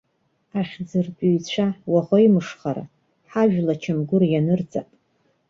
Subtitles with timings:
[0.59, 2.83] Ахьӡыртәҩцәа, уаӷеимшхара,
[3.29, 4.89] ҳажәла ачамгәыр ианырҵап.